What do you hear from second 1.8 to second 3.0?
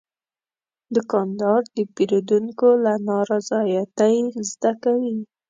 پیرودونکو له